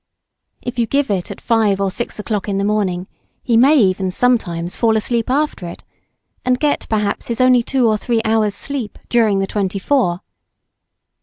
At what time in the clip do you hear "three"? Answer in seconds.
7.97-8.19